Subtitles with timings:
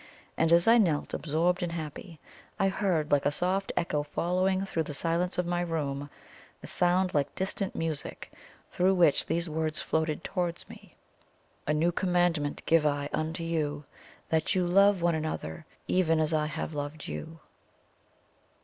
[0.35, 2.19] And as I knelt, absorbed and happy,
[2.57, 6.09] I heard, like a soft echo falling through the silence of my room,
[6.63, 8.31] a sound like distant music,
[8.71, 10.95] through which these words floated towards me:
[11.67, 13.83] "A new commandment give I unto you,
[14.29, 17.39] that you love one another, even as I have loved you!"